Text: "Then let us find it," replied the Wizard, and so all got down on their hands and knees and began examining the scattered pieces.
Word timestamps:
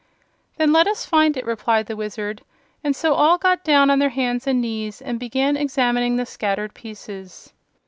"Then 0.57 0.73
let 0.73 0.87
us 0.87 1.05
find 1.05 1.37
it," 1.37 1.45
replied 1.45 1.85
the 1.85 1.95
Wizard, 1.95 2.41
and 2.83 2.95
so 2.95 3.13
all 3.13 3.37
got 3.37 3.63
down 3.63 3.91
on 3.91 3.99
their 3.99 4.09
hands 4.09 4.47
and 4.47 4.59
knees 4.59 4.99
and 4.99 5.19
began 5.19 5.55
examining 5.55 6.15
the 6.15 6.25
scattered 6.25 6.73
pieces. 6.73 7.53